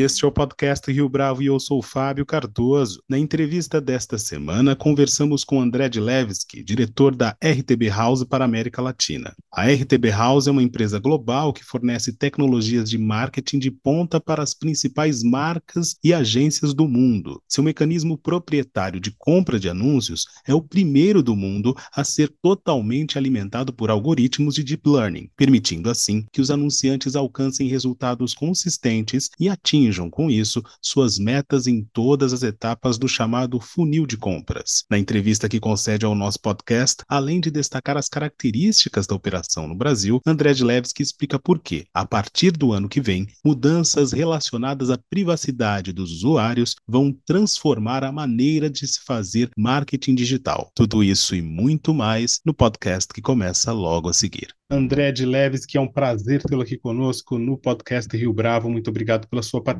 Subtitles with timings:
[0.00, 3.00] Este é o podcast Rio Bravo e eu sou Fábio Cardoso.
[3.08, 8.82] Na entrevista desta semana, conversamos com André Dilevski, diretor da RTB House para a América
[8.82, 9.32] Latina.
[9.52, 14.42] A RTB House é uma empresa global que fornece tecnologias de marketing de ponta para
[14.42, 17.40] as principais marcas e agências do mundo.
[17.48, 23.16] Seu mecanismo proprietário de compra de anúncios é o primeiro do mundo a ser totalmente
[23.16, 29.48] alimentado por algoritmos de deep learning, permitindo assim que os anunciantes alcancem resultados consistentes e
[29.48, 34.84] atingam atinjam, com isso, suas metas em todas as etapas do chamado funil de compras.
[34.90, 39.74] Na entrevista que concede ao nosso podcast, além de destacar as características da operação no
[39.74, 44.98] Brasil, André Dilevski explica por que, a partir do ano que vem, mudanças relacionadas à
[45.10, 50.70] privacidade dos usuários vão transformar a maneira de se fazer marketing digital.
[50.74, 54.48] Tudo isso e muito mais no podcast que começa logo a seguir.
[54.70, 58.70] André de Leves, que é um prazer tê-lo aqui conosco no podcast Rio Bravo.
[58.70, 59.73] Muito obrigado pela sua participação.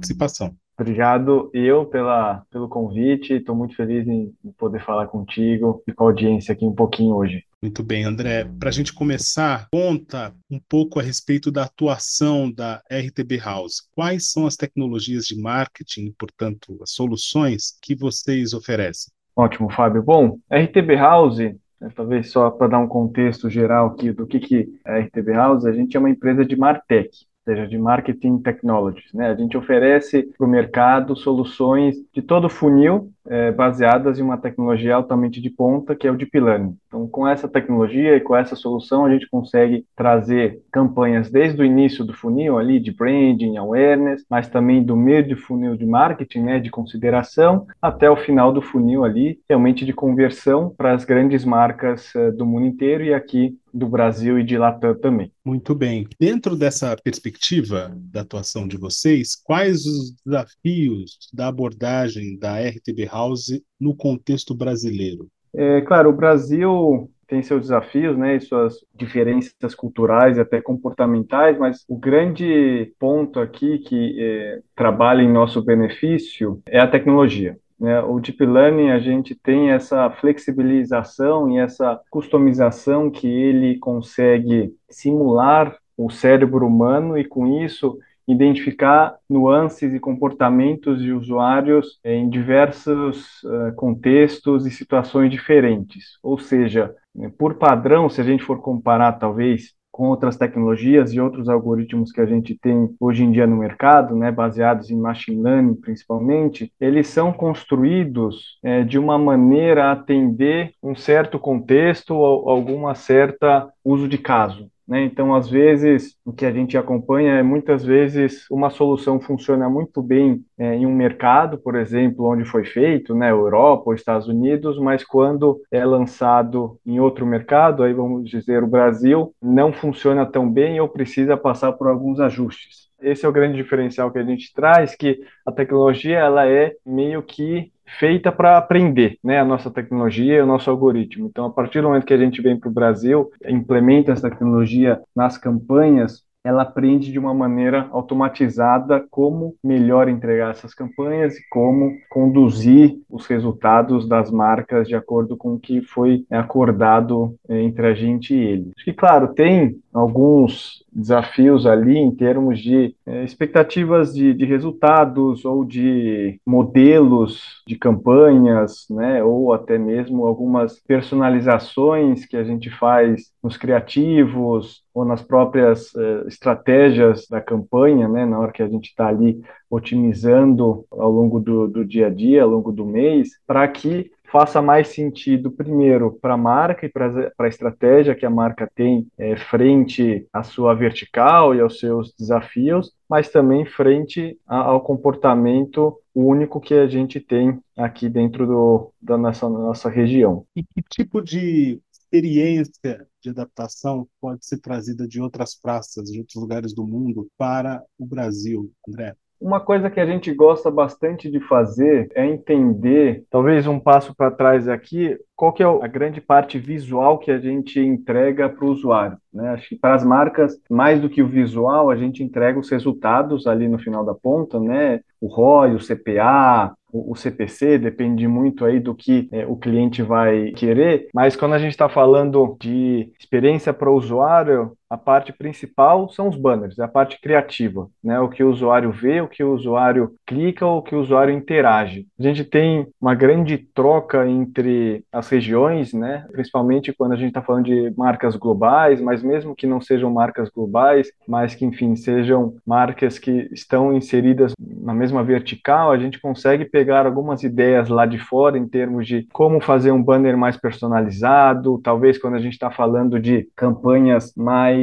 [0.78, 3.34] Obrigado eu pela, pelo convite.
[3.34, 7.44] Estou muito feliz em poder falar contigo e com a audiência aqui um pouquinho hoje.
[7.62, 8.44] Muito bem, André.
[8.58, 13.88] Para a gente começar, conta um pouco a respeito da atuação da RTB House.
[13.94, 19.12] Quais são as tecnologias de marketing, portanto, as soluções que vocês oferecem?
[19.36, 20.02] Ótimo, Fábio.
[20.02, 21.38] Bom, RTB House
[21.84, 25.32] né, talvez só para dar um contexto geral aqui do que, que é a RTB
[25.32, 27.10] House, a gente é uma empresa de Martech,
[27.44, 29.12] seja, de Marketing Technologies.
[29.12, 29.28] Né?
[29.28, 34.94] A gente oferece para o mercado soluções de todo funil é, baseadas em uma tecnologia
[34.94, 36.76] altamente de ponta, que é o Deep Learning.
[36.86, 41.64] Então, com essa tecnologia e com essa solução, a gente consegue trazer campanhas desde o
[41.64, 46.40] início do funil, ali, de branding, awareness, mas também do meio de funil de marketing,
[46.40, 51.44] né, de consideração, até o final do funil ali, realmente de conversão para as grandes
[51.44, 55.33] marcas uh, do mundo inteiro e aqui do Brasil e de Latam também.
[55.44, 56.06] Muito bem.
[56.19, 63.61] Dentro dessa perspectiva da atuação de vocês, quais os desafios da abordagem da RTB House
[63.80, 65.29] no contexto brasileiro?
[65.52, 71.58] É, claro, o Brasil tem seus desafios, né, e suas diferenças culturais e até comportamentais,
[71.58, 77.57] mas o grande ponto aqui que é, trabalha em nosso benefício é a tecnologia.
[77.84, 78.00] Né?
[78.00, 85.77] O Deep Learning, a gente tem essa flexibilização e essa customização que ele consegue simular
[85.95, 93.74] o cérebro humano e, com isso, identificar nuances e comportamentos de usuários em diversos uh,
[93.77, 96.18] contextos e situações diferentes.
[96.22, 101.20] Ou seja, né, por padrão, se a gente for comparar talvez com outras tecnologias e
[101.20, 105.40] outros algoritmos que a gente tem hoje em dia no mercado, né, baseados em machine
[105.40, 112.50] learning principalmente, eles são construídos é, de uma maneira a atender um certo contexto ou
[112.50, 114.68] alguma certa uso de caso.
[114.86, 115.02] Né?
[115.05, 120.02] Então, às vezes, o que a gente acompanha é muitas vezes uma solução funciona muito
[120.02, 124.78] bem é, em um mercado, por exemplo, onde foi feito, né, Europa ou Estados Unidos,
[124.78, 130.50] mas quando é lançado em outro mercado, aí vamos dizer o Brasil, não funciona tão
[130.50, 132.84] bem ou precisa passar por alguns ajustes.
[133.00, 137.22] Esse é o grande diferencial que a gente traz, que a tecnologia ela é meio
[137.22, 141.26] que feita para aprender, né, a nossa tecnologia, o nosso algoritmo.
[141.26, 145.00] Então, a partir do momento que a gente vem para o Brasil, implementa essa tecnologia
[145.14, 151.96] nas campanhas, ela aprende de uma maneira automatizada como melhor entregar essas campanhas e como
[152.11, 157.94] conduzir os resultados das marcas de acordo com o que foi acordado eh, entre a
[157.94, 158.72] gente e ele.
[158.76, 165.44] Acho que, claro, tem alguns desafios ali em termos de é, expectativas de, de, resultados
[165.44, 173.32] ou de modelos de campanhas, né, ou até mesmo algumas personalizações que a gente faz
[173.40, 178.88] nos criativos ou nas próprias é, estratégias da campanha, né, na hora que a gente
[178.88, 179.40] está ali
[179.70, 184.61] otimizando ao longo do, do dia a dia, ao longo do mês, para que faça
[184.61, 189.37] mais sentido, primeiro, para a marca e para a estratégia que a marca tem é,
[189.37, 196.75] frente à sua vertical e aos seus desafios, mas também frente ao comportamento único que
[196.75, 200.44] a gente tem aqui dentro do, da nossa, nossa região.
[200.56, 206.42] E que tipo de experiência de adaptação pode ser trazida de outras praças, de outros
[206.42, 209.14] lugares do mundo para o Brasil, André?
[209.40, 214.31] Uma coisa que a gente gosta bastante de fazer é entender, talvez um passo para
[214.31, 218.70] trás aqui, qual que é a grande parte visual que a gente entrega para o
[218.70, 219.19] usuário.
[219.32, 219.50] Né?
[219.50, 223.46] Acho que para as marcas, mais do que o visual, a gente entrega os resultados
[223.46, 225.00] ali no final da ponta, né?
[225.20, 230.52] o ROI, o CPA, o, CPC, depende muito aí do que é, o cliente vai
[230.52, 236.08] querer, mas quando a gente está falando de experiência para o usuário, a parte principal
[236.08, 238.20] são os banners, é a parte criativa, né?
[238.20, 242.06] O que o usuário vê, o que o usuário clica, o que o usuário interage.
[242.19, 246.26] A gente tem uma grande troca entre as regiões, né?
[246.31, 250.48] Principalmente quando a gente está falando de marcas globais, mas mesmo que não sejam marcas
[250.50, 256.64] globais, mas que, enfim, sejam marcas que estão inseridas na mesma vertical, a gente consegue
[256.64, 261.81] pegar algumas ideias lá de fora em termos de como fazer um banner mais personalizado,
[261.82, 264.73] talvez quando a gente está falando de campanhas mais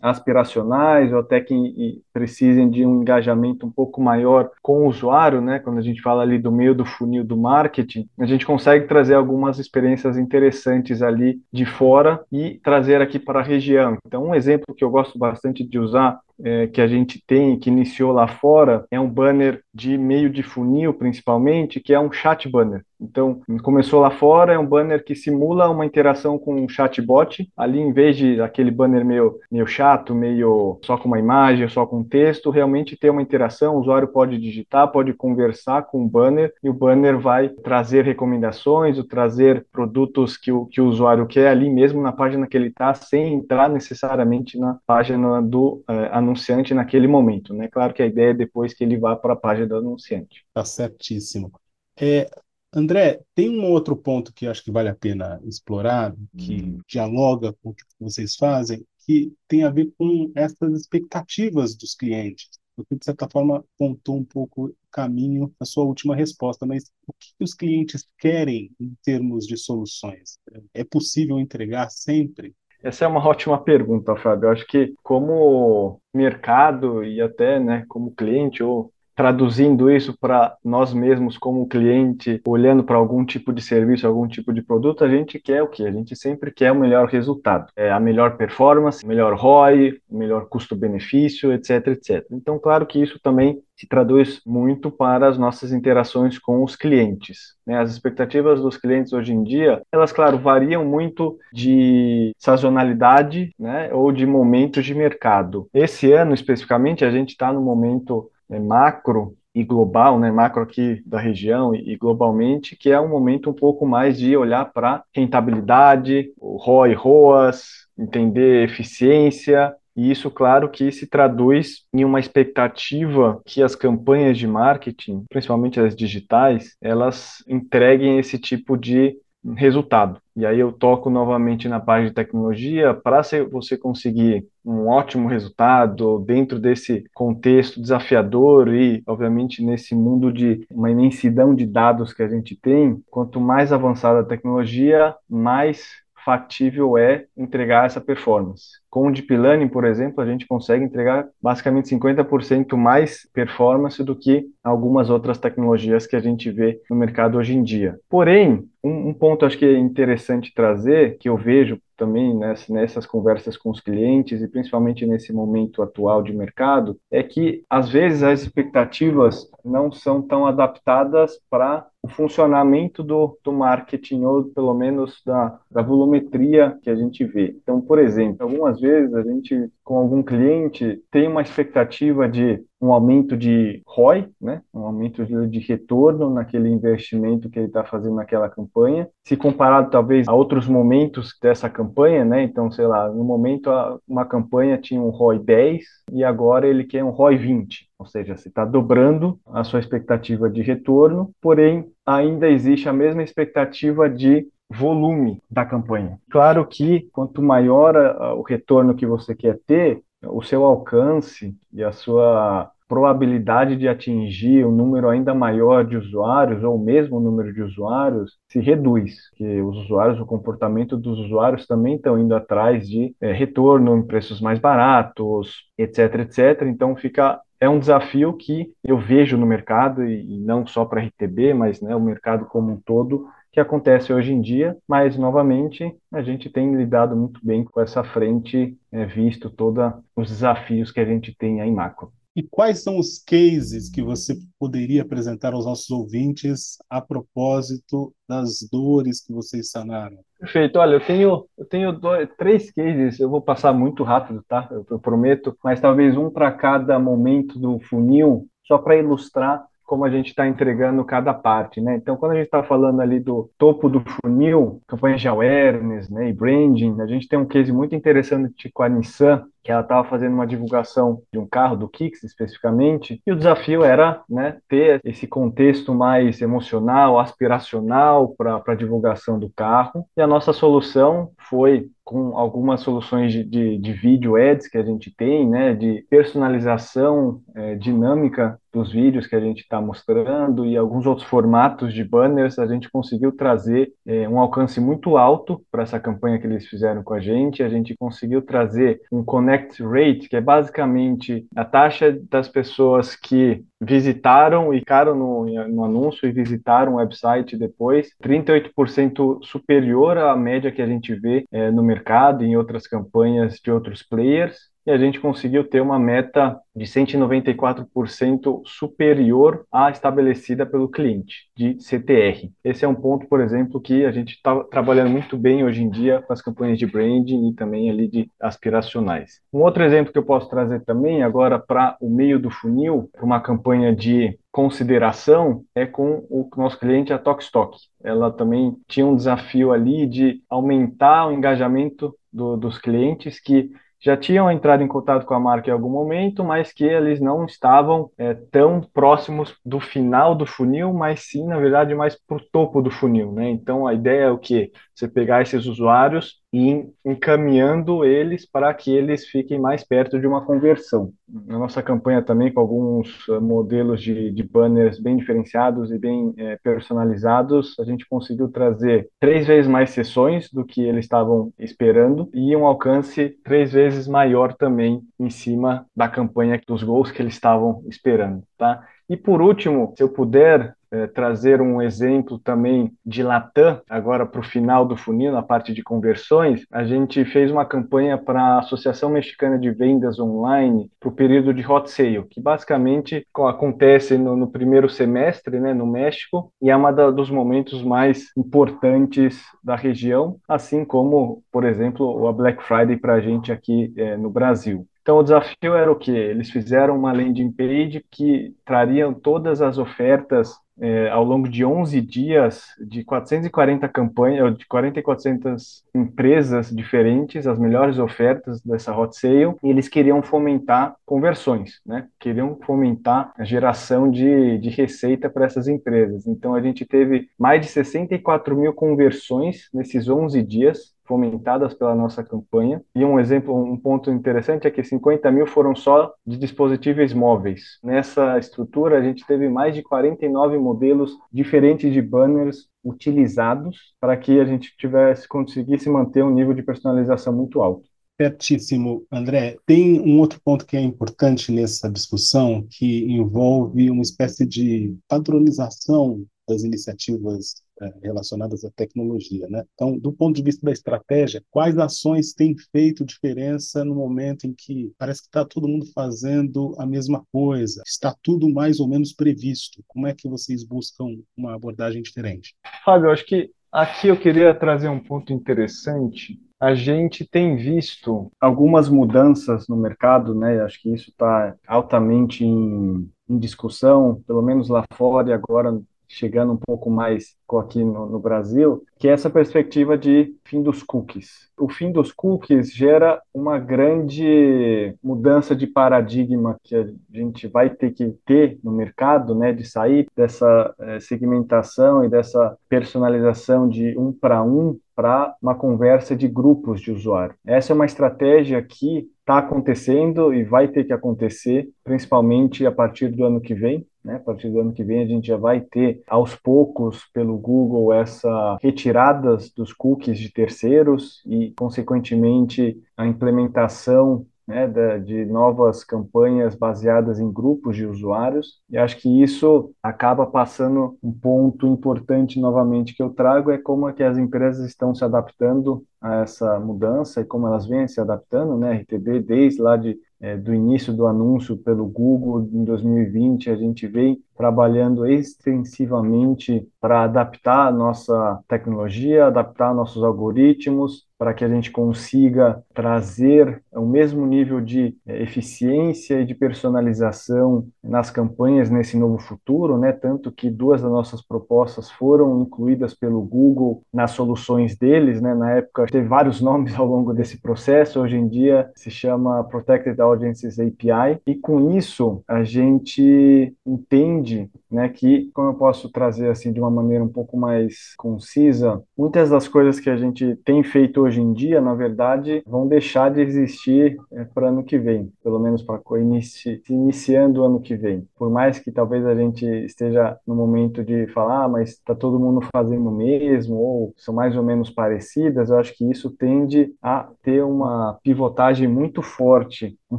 [0.00, 5.58] aspiracionais ou até que precisem de um engajamento um pouco maior com o usuário, né?
[5.58, 9.14] Quando a gente fala ali do meio do funil do marketing, a gente consegue trazer
[9.14, 13.96] algumas experiências interessantes ali de fora e trazer aqui para a região.
[14.06, 17.70] Então, um exemplo que eu gosto bastante de usar é, que a gente tem, que
[17.70, 22.48] iniciou lá fora, é um banner de meio de funil, principalmente, que é um chat
[22.48, 22.84] banner.
[23.00, 27.48] Então, começou lá fora, é um banner que simula uma interação com um chatbot.
[27.56, 31.84] Ali, em vez de aquele banner meio, meio chato, meio só com uma imagem, só
[31.84, 33.76] com texto, realmente ter uma interação.
[33.76, 38.96] O usuário pode digitar, pode conversar com o banner e o banner vai trazer recomendações,
[38.96, 42.68] ou trazer produtos que o, que o usuário quer ali mesmo na página que ele
[42.68, 47.54] está, sem entrar necessariamente na página do é, anunciante naquele momento.
[47.54, 47.68] Né?
[47.68, 50.44] Claro que a ideia é depois que ele vá para a página do anunciante.
[50.52, 51.52] Tá certíssimo.
[51.96, 52.28] É,
[52.72, 56.80] André, tem um outro ponto que acho que vale a pena explorar, que hum.
[56.88, 62.48] dialoga com o que vocês fazem, que tem a ver com essas expectativas dos clientes.
[62.76, 67.12] Você, de certa forma, contou um pouco o caminho na sua última resposta, mas o
[67.12, 70.38] que os clientes querem em termos de soluções?
[70.72, 72.52] É possível entregar sempre?
[72.84, 74.46] Essa é uma ótima pergunta, Fábio.
[74.48, 80.92] Eu acho que como mercado e até né, como cliente ou traduzindo isso para nós
[80.92, 85.38] mesmos como cliente, olhando para algum tipo de serviço, algum tipo de produto, a gente
[85.38, 85.84] quer o quê?
[85.84, 91.52] A gente sempre quer o melhor resultado, é a melhor performance, melhor ROI, melhor custo-benefício,
[91.52, 92.26] etc, etc.
[92.30, 97.54] Então, claro que isso também se traduz muito para as nossas interações com os clientes.
[97.66, 97.78] Né?
[97.78, 104.12] As expectativas dos clientes hoje em dia, elas, claro, variam muito de sazonalidade né, ou
[104.12, 105.68] de momentos de mercado.
[105.74, 111.02] Esse ano, especificamente, a gente está no momento né, macro e global, né, macro aqui
[111.06, 116.32] da região e, globalmente, que é um momento um pouco mais de olhar para rentabilidade,
[116.38, 123.62] o ROI, ROAS, entender eficiência, e isso, claro, que se traduz em uma expectativa que
[123.62, 129.16] as campanhas de marketing, principalmente as digitais, elas entreguem esse tipo de
[129.52, 130.20] resultado.
[130.36, 136.18] E aí eu toco novamente na parte de tecnologia para você conseguir um ótimo resultado
[136.20, 142.28] dentro desse contexto desafiador e, obviamente, nesse mundo de uma imensidão de dados que a
[142.28, 143.02] gente tem.
[143.10, 148.82] Quanto mais avançada a tecnologia, mais factível é entregar essa performance.
[148.88, 154.16] Com o Deep Learning, por exemplo, a gente consegue entregar basicamente 50% mais performance do
[154.16, 157.98] que algumas outras tecnologias que a gente vê no mercado hoje em dia.
[158.08, 163.06] Porém, um, um ponto acho que é interessante trazer, que eu vejo também nessas, nessas
[163.06, 168.22] conversas com os clientes e principalmente nesse momento atual de mercado, é que às vezes
[168.22, 175.22] as expectativas não são tão adaptadas para o funcionamento do, do marketing ou pelo menos
[175.24, 177.56] da, da volumetria que a gente vê.
[177.62, 182.92] Então, por exemplo, algumas vezes a gente com algum cliente tem uma expectativa de um
[182.92, 184.60] aumento de ROI, né?
[184.74, 189.90] um aumento de, de retorno naquele investimento que ele está fazendo naquela campanha, se comparado
[189.90, 192.42] talvez a outros momentos dessa campanha, né?
[192.42, 193.70] Então, sei lá, no momento
[194.06, 195.82] uma campanha tinha um ROI 10
[196.12, 200.50] e agora ele quer um ROI 20, ou seja, você está dobrando a sua expectativa
[200.50, 206.18] de retorno, porém ainda existe a mesma expectativa de volume da campanha.
[206.30, 207.96] Claro que quanto maior
[208.36, 214.64] o retorno que você quer ter, o seu alcance e a sua probabilidade de atingir
[214.64, 219.60] um número ainda maior de usuários ou o mesmo número de usuários se reduz, que
[219.62, 224.40] os usuários, o comportamento dos usuários também estão indo atrás de é, retorno em preços
[224.40, 226.62] mais baratos, etc, etc.
[226.68, 231.54] Então fica é um desafio que eu vejo no mercado e, não só para RTB,
[231.54, 236.20] mas né, o mercado como um todo que acontece hoje em dia, mas novamente a
[236.20, 241.04] gente tem lidado muito bem com essa frente, é, visto todos os desafios que a
[241.06, 242.12] gente tem aí macro.
[242.36, 248.68] E quais são os cases que você poderia apresentar aos nossos ouvintes a propósito das
[248.70, 250.18] dores que vocês sanaram?
[250.40, 250.78] Perfeito.
[250.80, 254.68] Olha, eu tenho, eu tenho dois, três cases, eu vou passar muito rápido, tá?
[254.70, 260.04] Eu, eu prometo, mas talvez um para cada momento do funil, só para ilustrar como
[260.04, 261.94] a gente está entregando cada parte, né?
[261.96, 266.30] Então, quando a gente está falando ali do topo do funil, campanhas de awareness, né,
[266.30, 270.06] e branding, a gente tem um case muito interessante com a Nissan, que ela estava
[270.06, 275.00] fazendo uma divulgação de um carro, do Kicks especificamente, e o desafio era né, ter
[275.02, 281.88] esse contexto mais emocional, aspiracional para a divulgação do carro, e a nossa solução foi
[282.04, 287.40] com algumas soluções de, de, de vídeo ads que a gente tem, né, de personalização
[287.54, 292.58] é, dinâmica dos vídeos que a gente está mostrando e alguns outros formatos de banners,
[292.58, 297.02] a gente conseguiu trazer é, um alcance muito alto para essa campanha que eles fizeram
[297.02, 297.62] com a gente.
[297.62, 303.64] A gente conseguiu trazer um connect rate, que é basicamente a taxa das pessoas que
[303.80, 310.72] visitaram e ficaram no, no anúncio e visitaram o website depois, 38% superior à média
[310.72, 314.98] que a gente vê é, no mercado em outras campanhas de outros players e a
[314.98, 322.50] gente conseguiu ter uma meta de 194% superior à estabelecida pelo cliente de CTR.
[322.62, 325.88] Esse é um ponto, por exemplo, que a gente está trabalhando muito bem hoje em
[325.88, 329.40] dia com as campanhas de branding e também ali de aspiracionais.
[329.52, 333.24] Um outro exemplo que eu posso trazer também agora para o meio do funil, para
[333.24, 337.76] uma campanha de consideração é com o nosso cliente, a Tokstok.
[338.02, 343.70] Ela também tinha um desafio ali de aumentar o engajamento do, dos clientes que
[344.04, 347.46] já tinham entrado em contato com a marca em algum momento, mas que eles não
[347.46, 352.40] estavam é, tão próximos do final do funil, mas sim, na verdade, mais para o
[352.52, 353.32] topo do funil.
[353.32, 353.48] Né?
[353.48, 354.70] Então, a ideia é o que?
[354.94, 360.46] Você pegar esses usuários e encaminhando eles para que eles fiquem mais perto de uma
[360.46, 361.12] conversão.
[361.28, 366.32] Na nossa campanha também, com alguns eh, modelos de, de banners bem diferenciados e bem
[366.36, 372.30] é, personalizados, a gente conseguiu trazer três vezes mais sessões do que eles estavam esperando
[372.32, 377.34] e um alcance três vezes maior também em cima da campanha dos gols que eles
[377.34, 378.80] estavam esperando, tá?
[379.08, 384.40] E por último, se eu puder é, trazer um exemplo também de Latam, agora para
[384.40, 388.58] o final do funil, na parte de conversões, a gente fez uma campanha para a
[388.60, 394.36] Associação Mexicana de Vendas Online para o período de hot sale, que basicamente acontece no,
[394.36, 400.36] no primeiro semestre, né, no México, e é um dos momentos mais importantes da região,
[400.48, 404.86] assim como, por exemplo, a Black Friday para a gente aqui é, no Brasil.
[405.04, 406.12] Então, o desafio era o quê?
[406.12, 412.00] Eles fizeram uma landing page que trariam todas as ofertas é, ao longo de 11
[412.00, 419.16] dias, de 440 campanhas, de 40 e 400 empresas diferentes, as melhores ofertas dessa hot
[419.16, 422.08] sale, e eles queriam fomentar conversões, né?
[422.18, 426.26] Queriam fomentar a geração de, de receita para essas empresas.
[426.26, 432.22] Então, a gente teve mais de 64 mil conversões nesses 11 dias, fomentadas pela nossa
[432.22, 432.82] campanha.
[432.94, 437.78] E um exemplo, um ponto interessante é que 50 mil foram só de dispositivos móveis.
[437.82, 444.38] Nessa estrutura, a gente teve mais de 49 modelos diferentes de banners utilizados para que
[444.40, 447.88] a gente tivesse conseguisse manter um nível de personalização muito alto.
[448.20, 449.56] Certíssimo, André.
[449.66, 456.24] Tem um outro ponto que é importante nessa discussão, que envolve uma espécie de padronização
[456.48, 457.63] das iniciativas
[458.02, 459.46] relacionadas à tecnologia.
[459.48, 459.64] Né?
[459.74, 464.54] Então, do ponto de vista da estratégia, quais ações têm feito diferença no momento em
[464.54, 469.12] que parece que está todo mundo fazendo a mesma coisa, está tudo mais ou menos
[469.12, 469.82] previsto?
[469.86, 472.54] Como é que vocês buscam uma abordagem diferente?
[472.84, 478.88] Fábio, acho que aqui eu queria trazer um ponto interessante a gente tem visto algumas
[478.88, 480.62] mudanças no mercado, né?
[480.62, 485.78] Acho que isso está altamente em, em, discussão, pelo menos lá fora e agora
[486.14, 490.82] chegando um pouco mais aqui no, no, Brasil, que é essa perspectiva de fim dos
[490.82, 491.48] cookies.
[491.56, 497.92] O fim dos cookies gera uma grande mudança de paradigma que a gente vai ter
[497.92, 504.12] que ter no mercado, né, de sair dessa é, segmentação e dessa personalização de um
[504.12, 507.34] para um para uma conversa de grupos de usuário.
[507.44, 513.08] Essa é uma estratégia que está acontecendo e vai ter que acontecer, principalmente a partir
[513.08, 513.86] do ano que vem.
[514.04, 514.16] Né?
[514.16, 517.90] A partir do ano que vem, a gente já vai ter, aos poucos, pelo Google,
[517.90, 524.66] essa retiradas dos cookies de terceiros e, consequentemente, a implementação né,
[524.98, 528.60] de novas campanhas baseadas em grupos de usuários.
[528.68, 533.88] E acho que isso acaba passando um ponto importante novamente que eu trago é como
[533.88, 538.00] é que as empresas estão se adaptando a essa mudança e como elas vêm se
[538.00, 538.74] adaptando, né?
[538.82, 543.86] RTB desde lá de é, do início do anúncio pelo Google em 2020, a gente
[543.86, 551.70] vem trabalhando extensivamente para adaptar a nossa tecnologia, adaptar nossos algoritmos, para que a gente
[551.70, 559.18] consiga trazer o mesmo nível de eh, eficiência e de personalização nas campanhas nesse novo
[559.18, 559.92] futuro, né?
[559.92, 565.34] Tanto que duas das nossas propostas foram incluídas pelo Google nas soluções deles, né?
[565.34, 570.00] Na época teve vários nomes ao longo desse processo, hoje em dia se chama Protected
[570.00, 574.23] Audiences API, e com isso a gente entende,
[574.70, 579.30] né, que como eu posso trazer assim de uma maneira um pouco mais concisa, muitas
[579.30, 583.20] das coisas que a gente tem feito hoje em dia, na verdade, vão deixar de
[583.20, 588.06] existir é, para ano que vem, pelo menos para inici iniciando o ano que vem.
[588.16, 592.18] Por mais que talvez a gente esteja no momento de falar, ah, mas está todo
[592.18, 596.74] mundo fazendo o mesmo, ou são mais ou menos parecidas, eu acho que isso tende
[596.82, 599.98] a ter uma pivotagem muito forte, um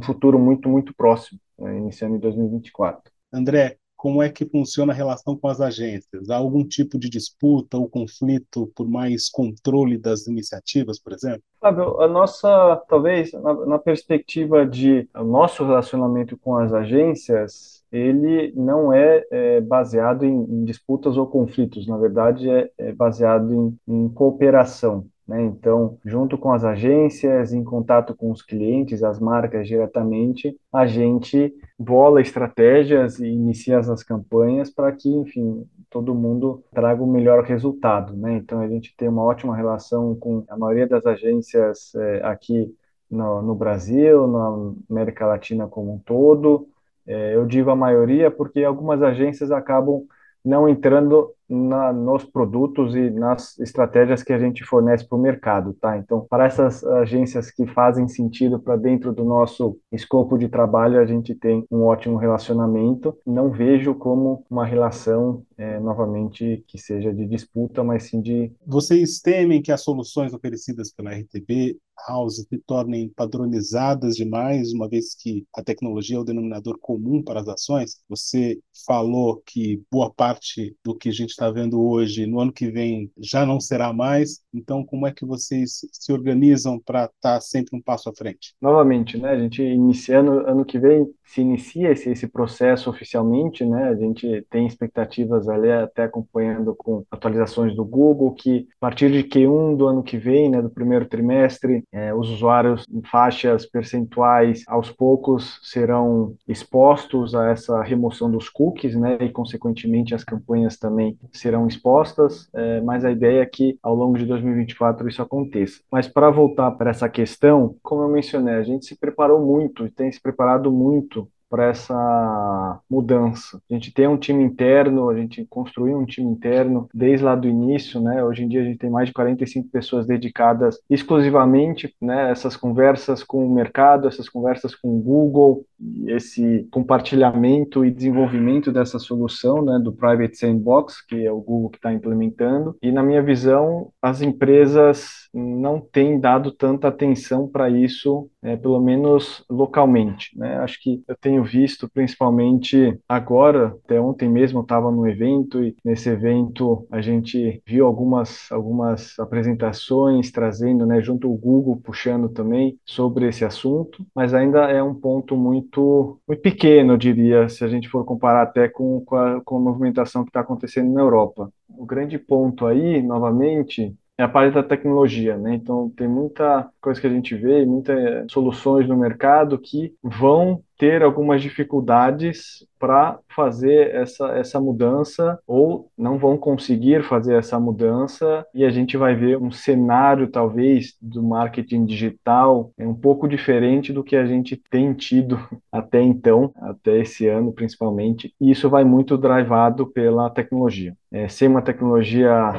[0.00, 3.12] futuro muito, muito próximo, né, iniciando em 2024.
[3.32, 6.28] André, como é que funciona a relação com as agências?
[6.28, 11.42] Há algum tipo de disputa ou conflito por mais controle das iniciativas, por exemplo?
[11.60, 18.92] Fábio, a nossa, talvez, na, na perspectiva de nosso relacionamento com as agências, ele não
[18.92, 24.08] é, é baseado em, em, disputas ou conflitos, na verdade é, é baseado em, em
[24.08, 25.06] cooperação.
[25.26, 25.42] Né?
[25.44, 31.52] Então, junto com as agências, em contato com os clientes, as marcas diretamente, a gente
[31.78, 38.16] bola estratégias e inicia as campanhas para que, enfim, todo mundo traga o melhor resultado.
[38.16, 38.36] Né?
[38.36, 42.72] Então, a gente tem uma ótima relação com a maioria das agências é, aqui
[43.10, 46.68] no, no, Brasil, na América Latina como um todo.
[47.06, 50.04] É, eu digo a maioria porque algumas agências acabam
[50.44, 55.72] não entrando na, nos produtos e nas estratégias que a gente fornece para o mercado,
[55.74, 55.96] tá?
[55.96, 61.06] Então, para essas agências que fazem sentido para dentro do nosso escopo de trabalho, a
[61.06, 63.16] gente tem um ótimo relacionamento.
[63.26, 68.52] Não vejo como uma relação, é, novamente, que seja de disputa, mas sim de.
[68.66, 75.14] Vocês temem que as soluções oferecidas pela RTB House se tornem padronizadas demais, uma vez
[75.14, 77.96] que a tecnologia é o denominador comum para as ações?
[78.08, 82.70] Você falou que boa parte do que a gente está vendo hoje, no ano que
[82.70, 84.40] vem já não será mais.
[84.52, 88.54] Então, como é que vocês se organizam para estar tá sempre um passo à frente?
[88.60, 89.30] Novamente, né?
[89.30, 93.88] A gente iniciando ano que vem se inicia esse, esse processo oficialmente, né?
[93.88, 99.24] A gente tem expectativas ali até acompanhando com atualizações do Google que a partir de
[99.24, 104.62] Q1 do ano que vem, né, do primeiro trimestre, é, os usuários em faixas percentuais
[104.66, 109.16] aos poucos serão expostos a essa remoção dos cookies, né?
[109.20, 114.18] E consequentemente as campanhas também serão expostas, é, mas a ideia é que ao longo
[114.18, 115.80] de 2024 isso aconteça.
[115.90, 119.90] Mas para voltar para essa questão, como eu mencionei, a gente se preparou muito e
[119.90, 123.60] tem se preparado muito para essa mudança.
[123.70, 127.48] A gente tem um time interno, a gente construiu um time interno desde lá do
[127.48, 128.22] início, né?
[128.24, 133.22] Hoje em dia a gente tem mais de 45 pessoas dedicadas exclusivamente, né, essas conversas
[133.22, 135.64] com o mercado, essas conversas com o Google,
[136.06, 141.78] esse compartilhamento e desenvolvimento dessa solução, né, do Private Sandbox, que é o Google que
[141.78, 142.76] está implementando.
[142.82, 148.80] E na minha visão, as empresas não têm dado tanta atenção para isso, é, pelo
[148.80, 150.56] menos localmente, né?
[150.58, 156.08] Acho que eu tenho visto, principalmente agora, até ontem mesmo estava no evento e nesse
[156.08, 163.28] evento a gente viu algumas algumas apresentações trazendo, né, junto o Google puxando também sobre
[163.28, 167.68] esse assunto, mas ainda é um ponto muito muito, muito pequeno, eu diria, se a
[167.68, 171.50] gente for comparar até com, com, a, com a movimentação que está acontecendo na Europa.
[171.68, 175.54] O grande ponto aí, novamente, é a parte da tecnologia, né?
[175.54, 181.02] Então tem muita coisa que a gente vê, muitas soluções no mercado que vão ter
[181.02, 188.64] algumas dificuldades para fazer essa, essa mudança ou não vão conseguir fazer essa mudança e
[188.64, 194.04] a gente vai ver um cenário talvez do marketing digital é um pouco diferente do
[194.04, 195.38] que a gente tem tido
[195.72, 200.94] até então, até esse ano principalmente, e isso vai muito drivado pela tecnologia.
[201.10, 202.52] É, sem uma tecnologia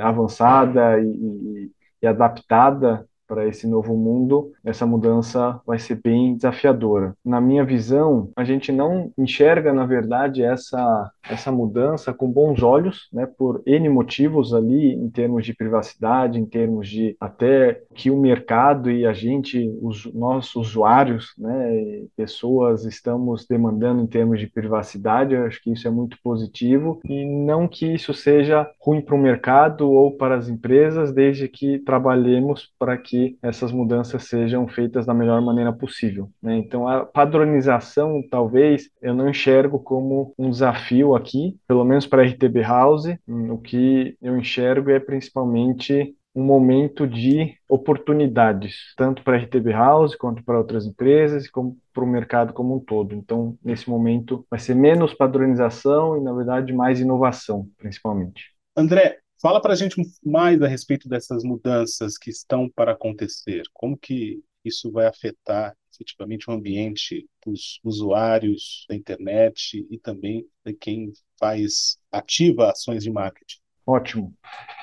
[0.00, 1.72] avançada e, e,
[2.02, 7.14] e adaptada para esse novo mundo, essa mudança vai ser bem desafiadora.
[7.22, 13.08] Na minha visão, a gente não enxerga, na verdade, essa, essa mudança com bons olhos,
[13.12, 18.18] né, por N motivos ali, em termos de privacidade, em termos de até que o
[18.18, 25.34] mercado e a gente, os nossos usuários, né, pessoas, estamos demandando em termos de privacidade,
[25.34, 29.18] eu acho que isso é muito positivo, e não que isso seja ruim para o
[29.18, 35.04] mercado ou para as empresas, desde que trabalhemos para que que essas mudanças sejam feitas
[35.04, 36.30] da melhor maneira possível.
[36.40, 36.56] Né?
[36.56, 42.26] Então, a padronização, talvez, eu não enxergo como um desafio aqui, pelo menos para a
[42.26, 43.06] RTB House.
[43.26, 50.14] O que eu enxergo é principalmente um momento de oportunidades, tanto para a RTB House
[50.14, 53.14] quanto para outras empresas, como para o mercado como um todo.
[53.14, 58.52] Então, nesse momento, vai ser menos padronização e, na verdade, mais inovação, principalmente.
[58.76, 63.62] André, fala para a gente mais a respeito dessas mudanças que estão para acontecer.
[63.72, 70.74] Como que isso vai afetar efetivamente o ambiente dos usuários da internet e também de
[70.74, 73.58] quem faz ativa ações de marketing?
[73.86, 74.34] Ótimo.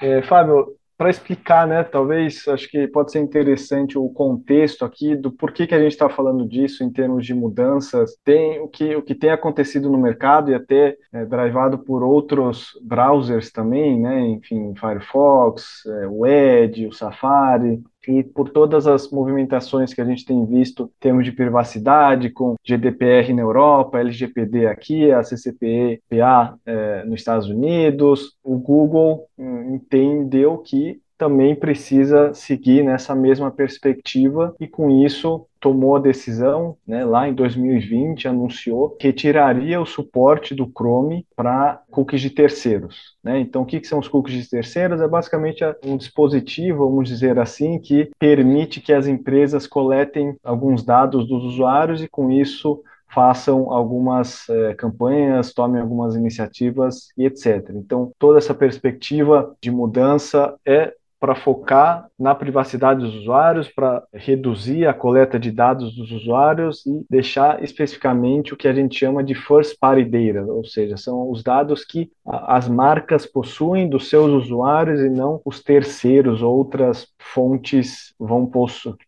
[0.01, 5.31] É, Fábio, para explicar, né, talvez acho que pode ser interessante o contexto aqui do
[5.31, 8.17] porquê que a gente está falando disso em termos de mudanças.
[8.23, 12.69] Tem o que, o que tem acontecido no mercado e até é, drivado por outros
[12.81, 19.93] browsers também, né, enfim, Firefox, é, o Edge, o Safari, e por todas as movimentações
[19.93, 25.11] que a gente tem visto em termos de privacidade, com GDPR na Europa, LGPD aqui,
[25.11, 33.15] a CCPA é, nos Estados Unidos, o Google hum, entendeu que também precisa seguir nessa
[33.15, 39.81] mesma perspectiva e com isso tomou a decisão, né, lá em 2020, anunciou que retiraria
[39.81, 43.15] o suporte do Chrome para cookies de terceiros.
[43.23, 43.39] Né?
[43.39, 45.01] Então, o que, que são os cookies de terceiros?
[45.01, 51.27] É basicamente um dispositivo, vamos dizer assim, que permite que as empresas coletem alguns dados
[51.27, 52.83] dos usuários e, com isso,
[53.15, 57.71] façam algumas eh, campanhas, tomem algumas iniciativas e etc.
[57.75, 64.85] Então, toda essa perspectiva de mudança é para focar na privacidade dos usuários, para reduzir
[64.85, 69.33] a coleta de dados dos usuários e deixar especificamente o que a gente chama de
[69.33, 75.01] first party data, ou seja, são os dados que as marcas possuem dos seus usuários
[75.01, 78.49] e não os terceiros, outras fontes vão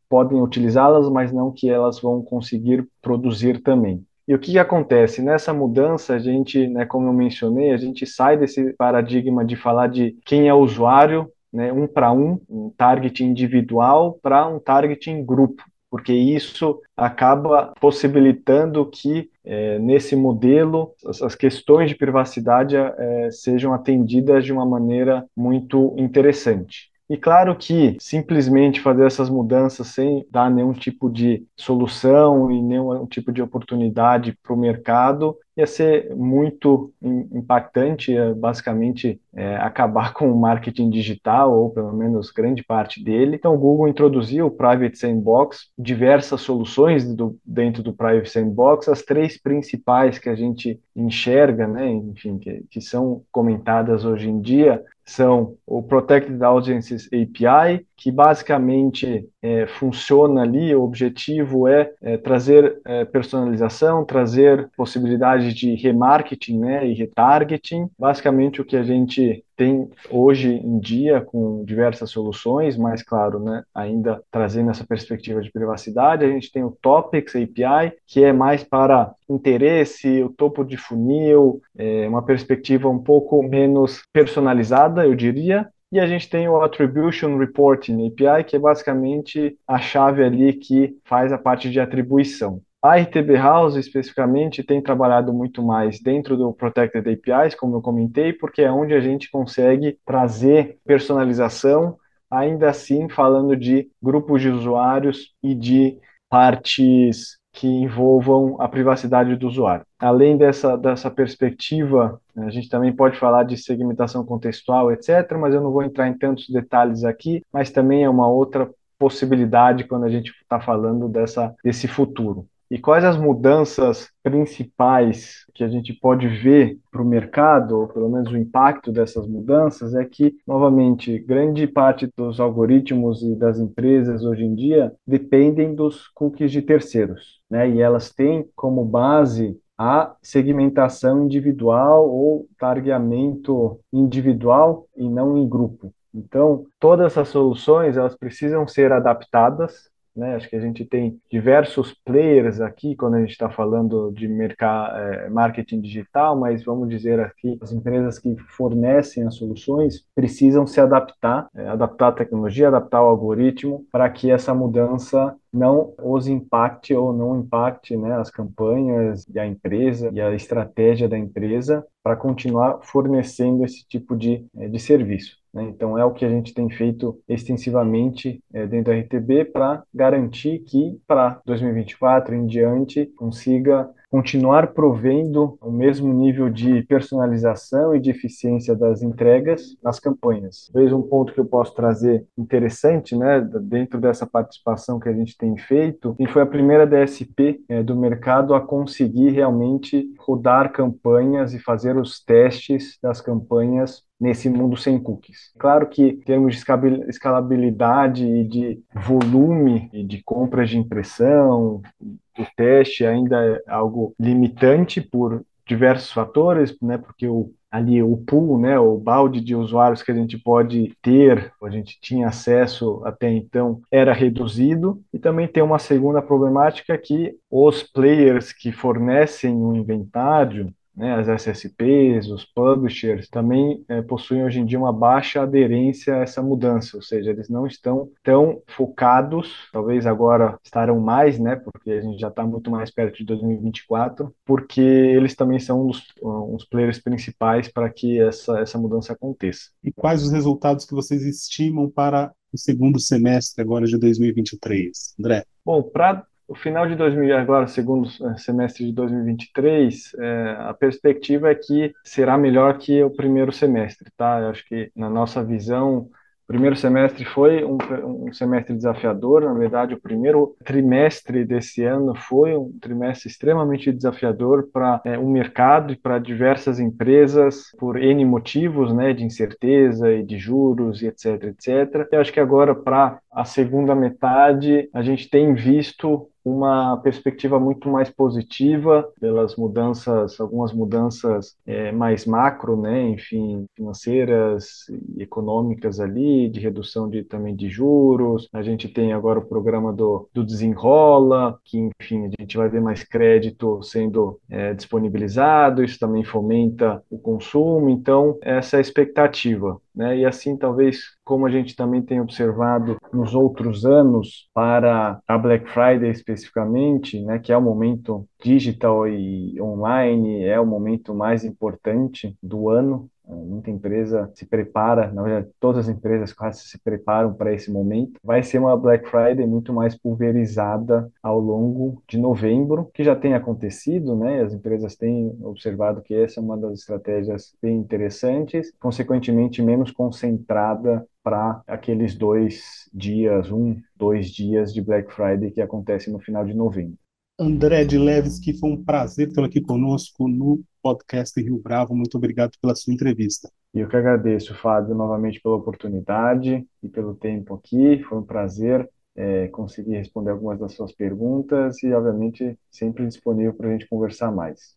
[0.10, 4.04] podem utilizá-las, mas não que elas vão conseguir produzir também.
[4.28, 5.22] E o que, que, acontece?
[5.22, 9.88] Nessa mudança, a gente, né, como eu mencionei, a gente sai desse paradigma de falar
[9.88, 15.10] de quem é o usuário né, um para um, um target individual para um target
[15.10, 22.76] em grupo, porque isso acaba possibilitando que é, nesse modelo as, as, questões de privacidade
[22.76, 26.92] é, sejam atendidas de uma maneira muito interessante.
[27.10, 33.06] E claro que simplesmente fazer essas mudanças sem dar nenhum tipo de solução e nenhum
[33.06, 40.40] tipo de oportunidade para o mercado ia ser muito impactante, basicamente é, acabar com o
[40.40, 43.36] marketing digital, ou pelo menos grande parte dele.
[43.36, 49.02] Então, o Google introduziu o Private Sandbox, diversas soluções do, dentro do Private Sandbox, as
[49.02, 54.84] três principais que a gente enxerga, né, enfim, que, que são comentadas hoje em dia,
[55.08, 62.80] são o Protected Audiences API, que basicamente é, funciona ali, o objetivo é, é trazer
[62.86, 67.90] é, personalização, trazer possibilidade de remarketing né, e retargeting.
[67.98, 73.64] Basicamente o que a gente tem hoje em dia com diversas soluções, mas claro, né,
[73.74, 78.64] ainda trazendo essa perspectiva de privacidade, a gente tem o Topics API, que é mais
[78.64, 85.68] para interesse, o topo de funil, é, uma perspectiva um pouco menos personalizada, eu diria,
[85.92, 90.98] e a gente tem o Attribution Reporting API, que é basicamente a chave ali que
[91.06, 92.62] faz a parte de atribuição.
[92.82, 98.34] A RTB House, especificamente, tem trabalhado muito mais dentro do Protected APIs, como eu comentei,
[98.34, 101.98] porque é onde a gente consegue trazer personalização,
[102.30, 105.98] ainda assim falando de grupos de usuários e de
[106.30, 109.84] partes que envolvam a privacidade do usuário.
[109.98, 115.62] Além dessa, dessa perspectiva, a gente também pode falar de segmentação contextual, etc., mas eu
[115.62, 120.10] não vou entrar em tantos detalhes aqui, mas também é uma outra possibilidade quando a
[120.10, 122.48] gente está falando dessa, desse futuro.
[122.70, 128.10] E quais as mudanças principais que a gente pode ver para o mercado, ou pelo
[128.10, 134.24] menos o impacto dessas mudanças, é que, novamente, grande parte dos algoritmos e das empresas
[134.24, 137.70] hoje em dia dependem dos cookies de terceiros, né?
[137.70, 145.94] E elas têm como base a segmentação individual ou targeamento individual e não em grupo.
[146.14, 150.36] Então, todas essas soluções elas precisam ser adaptadas né?
[150.36, 154.98] Acho que a gente tem diversos players aqui quando a gente está falando de mercado,
[154.98, 160.82] é, marketing digital, mas vamos dizer aqui, as empresas que fornecem as soluções precisam se
[160.82, 166.94] adaptar, é, adaptar a tecnologia, adaptar o algoritmo para que essa mudança não os impacte
[166.94, 172.16] ou não impacte né, as campanhas e a empresa e a estratégia da empresa para
[172.16, 175.38] continuar fornecendo esse tipo de, é, de serviço.
[175.58, 175.64] Né?
[175.64, 180.60] Então, é o que a gente tem feito extensivamente é, dentro da RTB para garantir
[180.60, 188.10] que para 2024 em diante consiga continuar provendo o mesmo nível de personalização e de
[188.10, 190.72] eficiência das entregas nas campanhas.
[190.74, 195.36] Veja um ponto que eu posso trazer interessante, né, dentro dessa participação que a gente
[195.38, 201.54] tem feito, e foi a primeira DSP é, do mercado a conseguir realmente rodar campanhas
[201.54, 205.52] e fazer os testes das campanhas nesse mundo sem cookies.
[205.58, 206.64] Claro que em termos de
[207.10, 215.44] escalabilidade e de volume de compras de impressão, o teste ainda é algo limitante por
[215.68, 216.98] diversos fatores, né?
[216.98, 221.52] Porque o ali o pool, né, o balde de usuários que a gente pode ter,
[221.62, 225.02] a gente tinha acesso até então, era reduzido.
[225.14, 231.28] E também tem uma segunda problemática que os players que fornecem o inventário né, as
[231.28, 236.98] SSPs, os publishers, também é, possuem hoje em dia uma baixa aderência a essa mudança,
[236.98, 242.20] ou seja, eles não estão tão focados, talvez agora estarão mais, né, porque a gente
[242.20, 246.66] já está muito mais perto de 2024, porque eles também são um dos, um dos
[246.66, 249.70] players principais para que essa, essa mudança aconteça.
[249.84, 255.44] E quais os resultados que vocês estimam para o segundo semestre agora de 2023, André?
[255.64, 261.52] Bom, para o final de 2000, agora, segundo eh, semestre de 2023, é, a perspectiva
[261.52, 264.40] é que será melhor que o primeiro semestre, tá?
[264.40, 269.54] Eu acho que, na nossa visão, o primeiro semestre foi um, um, semestre desafiador, na
[269.54, 275.92] verdade, o primeiro trimestre desse ano foi um trimestre extremamente desafiador para é, o mercado
[275.92, 281.44] e para diversas empresas, por N motivos, né, de incerteza e de juros e etc,
[281.44, 282.08] etc.
[282.14, 287.88] Eu acho que agora, para a segunda metade, a gente tem visto uma perspectiva muito
[287.90, 296.50] mais positiva pelas mudanças, algumas mudanças é, mais macro, né, enfim, financeiras e econômicas ali,
[296.50, 298.48] de redução de também de juros.
[298.52, 302.82] A gente tem agora o programa do, do desenrola, que enfim a gente vai ver
[302.82, 305.84] mais crédito sendo é, disponibilizado.
[305.84, 307.90] Isso também fomenta o consumo.
[307.90, 309.80] Então essa é a expectativa.
[309.98, 310.20] Né?
[310.20, 315.68] E assim, talvez, como a gente também tem observado nos outros anos, para a Black
[315.72, 322.38] Friday especificamente, né, que é o momento digital e online, é o momento mais importante
[322.44, 327.54] do ano Muita empresa se prepara, na verdade, todas as empresas quase se preparam para
[327.54, 328.20] esse momento.
[328.24, 333.34] Vai ser uma Black Friday muito mais pulverizada ao longo de novembro, que já tem
[333.34, 334.42] acontecido, né?
[334.42, 341.06] As empresas têm observado que essa é uma das estratégias bem interessantes, consequentemente menos concentrada
[341.24, 346.54] para aqueles dois dias, um, dois dias de Black Friday que acontece no final de
[346.54, 346.98] novembro.
[347.40, 351.96] André de Leves, que foi um prazer tê-lo aqui conosco no podcast Rio Bravo.
[351.96, 353.52] Muito obrigado pela sua entrevista.
[353.74, 358.02] Eu que agradeço, Fábio, novamente pela oportunidade e pelo tempo aqui.
[358.04, 363.70] Foi um prazer é, conseguir responder algumas das suas perguntas e, obviamente, sempre disponível para
[363.70, 364.77] a gente conversar mais.